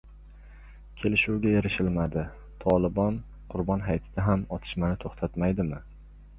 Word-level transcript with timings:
Kelishuvga 1.01 1.51
erishilmadi: 1.59 2.23
"Tolibon" 2.65 3.21
Qurbon 3.53 3.87
hayitida 3.91 4.27
ham 4.31 4.49
otishmani 4.59 5.01
to‘xtatmaydimi? 5.07 5.83